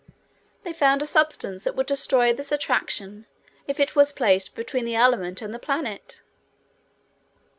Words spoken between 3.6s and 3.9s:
if